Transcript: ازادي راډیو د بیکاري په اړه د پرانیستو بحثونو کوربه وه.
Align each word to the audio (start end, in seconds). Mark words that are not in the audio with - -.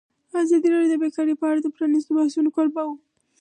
ازادي 0.43 0.67
راډیو 0.71 0.91
د 0.91 0.95
بیکاري 1.03 1.33
په 1.39 1.45
اړه 1.49 1.59
د 1.61 1.67
پرانیستو 1.75 2.15
بحثونو 2.17 2.53
کوربه 2.55 2.81
وه. 2.87 2.95